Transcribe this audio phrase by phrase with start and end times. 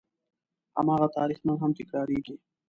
[0.77, 2.35] هماغه تاریخ نن هم تکرارېږي.